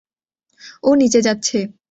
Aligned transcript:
ও 0.83 0.89
নিচে 0.95 1.19
যাচ্ছে! 1.21 1.57